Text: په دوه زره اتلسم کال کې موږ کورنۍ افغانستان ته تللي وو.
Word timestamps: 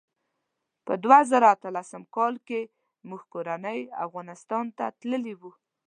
په 0.85 0.93
دوه 1.03 1.19
زره 1.31 1.47
اتلسم 1.55 2.03
کال 2.15 2.33
کې 2.47 2.61
موږ 3.07 3.21
کورنۍ 3.33 3.79
افغانستان 4.05 4.65
ته 4.77 4.85
تللي 4.99 5.33
وو. 5.39 5.51